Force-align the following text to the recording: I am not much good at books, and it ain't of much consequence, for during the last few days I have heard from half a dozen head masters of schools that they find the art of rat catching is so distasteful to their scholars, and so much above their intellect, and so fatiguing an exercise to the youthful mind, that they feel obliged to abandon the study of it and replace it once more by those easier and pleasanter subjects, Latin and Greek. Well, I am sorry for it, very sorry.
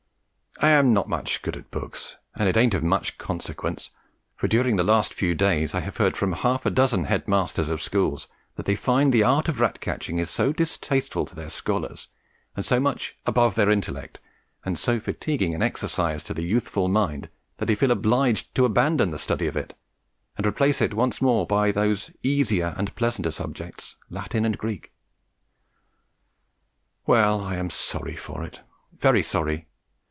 I 0.63 0.69
am 0.69 0.93
not 0.93 1.09
much 1.09 1.41
good 1.41 1.57
at 1.57 1.71
books, 1.71 2.17
and 2.35 2.47
it 2.47 2.55
ain't 2.55 2.75
of 2.75 2.83
much 2.83 3.17
consequence, 3.17 3.89
for 4.35 4.47
during 4.47 4.75
the 4.75 4.83
last 4.83 5.11
few 5.11 5.33
days 5.33 5.73
I 5.73 5.79
have 5.79 5.97
heard 5.97 6.15
from 6.15 6.33
half 6.33 6.67
a 6.67 6.69
dozen 6.69 7.05
head 7.05 7.27
masters 7.27 7.67
of 7.67 7.81
schools 7.81 8.27
that 8.57 8.67
they 8.67 8.75
find 8.75 9.11
the 9.11 9.23
art 9.23 9.47
of 9.47 9.59
rat 9.59 9.79
catching 9.79 10.19
is 10.19 10.29
so 10.29 10.53
distasteful 10.53 11.25
to 11.25 11.33
their 11.35 11.49
scholars, 11.49 12.09
and 12.55 12.63
so 12.63 12.79
much 12.79 13.15
above 13.25 13.55
their 13.55 13.71
intellect, 13.71 14.19
and 14.63 14.77
so 14.77 14.99
fatiguing 14.99 15.55
an 15.55 15.63
exercise 15.63 16.23
to 16.25 16.33
the 16.33 16.43
youthful 16.43 16.87
mind, 16.87 17.29
that 17.57 17.65
they 17.65 17.73
feel 17.73 17.89
obliged 17.89 18.53
to 18.53 18.65
abandon 18.65 19.09
the 19.09 19.17
study 19.17 19.47
of 19.47 19.57
it 19.57 19.73
and 20.37 20.45
replace 20.45 20.79
it 20.79 20.93
once 20.93 21.19
more 21.23 21.47
by 21.47 21.71
those 21.71 22.11
easier 22.21 22.75
and 22.77 22.93
pleasanter 22.93 23.31
subjects, 23.31 23.95
Latin 24.11 24.45
and 24.45 24.59
Greek. 24.59 24.91
Well, 27.07 27.41
I 27.41 27.55
am 27.55 27.71
sorry 27.71 28.15
for 28.17 28.43
it, 28.43 28.61
very 28.95 29.23
sorry. 29.23 29.67